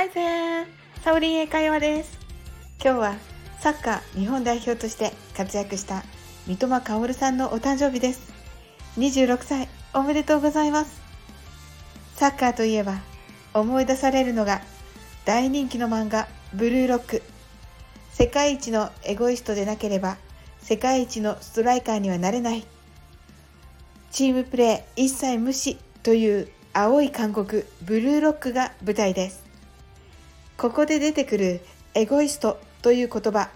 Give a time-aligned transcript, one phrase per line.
[0.00, 0.66] Hi there!
[1.04, 2.18] サオリン英会話です。
[2.82, 3.16] 今日は
[3.58, 6.04] サッカー日本代表として活躍した
[6.46, 8.32] 三笘薫さんのお誕生日です。
[8.96, 11.02] 26歳おめでとうございます。
[12.16, 12.94] サッカーといえば
[13.52, 14.62] 思い出されるのが
[15.26, 17.22] 大人気の漫画ブルーロック。
[18.10, 20.16] 世界一のエゴイストでなければ
[20.60, 22.64] 世界一のストライカーにはなれない。
[24.12, 29.49] チームプレー一切無視という青い韓国ブルーロックが舞台です。
[30.60, 31.62] ここで出てくる
[31.94, 33.48] エゴイストという言葉。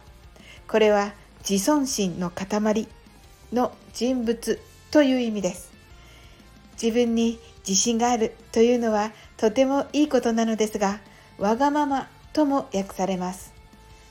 [0.67, 1.13] これは
[1.47, 2.89] 自尊心の塊
[3.53, 4.59] の人物
[4.91, 5.71] という意味です。
[6.83, 10.99] 自分に自信があるというのはとてもいいことなのですが、
[11.37, 13.53] わがままとも訳されます。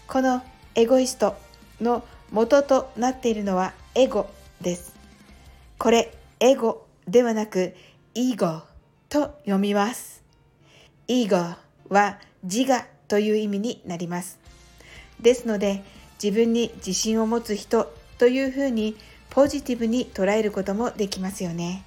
[0.08, 0.44] この
[0.76, 1.36] エゴイスト
[1.82, 4.30] の元となっているのはエゴ
[4.62, 4.94] です。
[5.80, 7.74] これ、エゴではなく、
[8.14, 8.62] イーゴ
[9.10, 10.22] と読みます。
[11.08, 11.56] イーゴ
[11.90, 14.40] は自我という意味になります。
[15.20, 15.84] ですので、
[16.22, 18.96] 自分に自信を持つ人というふうに
[19.30, 21.84] ポジティブに捉えることもできますよね。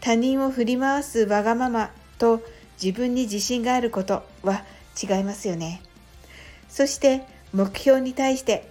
[0.00, 2.42] 他人を振り回すわがままと
[2.82, 4.64] 自分に自信があることは
[5.02, 5.80] 違いますよね。
[6.68, 8.68] そして目標に対して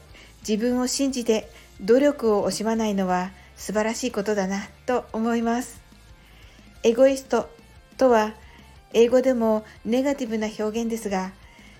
[0.47, 1.49] 自分を信じて
[1.81, 5.81] 努力を惜しまないのは素晴らしいことだなと思います。
[6.83, 7.49] エゴイスト
[7.97, 8.33] とは
[8.93, 11.31] 英語でもネガティブな表現ですが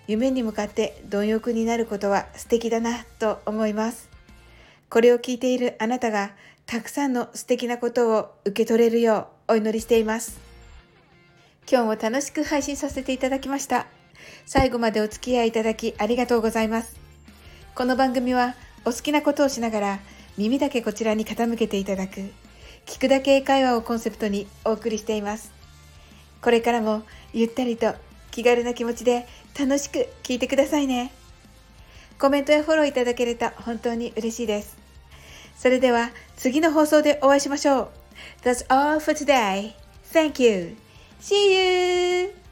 [0.08, 4.10] 夢に向かって貪欲になることは素敵だなと思います。
[4.90, 6.32] これを聞いているあなたが
[6.66, 10.40] たくさんの素敵なことを受け取れるようお祈りしています。
[11.72, 13.88] 今日も楽しく配信させていただきました。
[14.46, 16.96] 最後までお付き合いいただきありがとうございます。
[17.74, 20.00] この番組はお好きなことをしながら
[20.38, 22.32] 耳だけこちらに傾けていただく
[22.86, 25.63] 聞くだけ英会話をコンセプトにお送りしています。
[26.44, 27.96] これからもゆったりと
[28.32, 29.26] 気軽な気持ちで
[29.58, 31.12] 楽しく聴いてくださいね。
[32.20, 34.78] コメントやフォローいただけると本当に嬉しいです。
[35.56, 37.90] それでは次の放送でお会いしましょう。
[38.44, 39.74] That's all for today.
[40.12, 40.76] Thank you.
[41.22, 42.43] See you!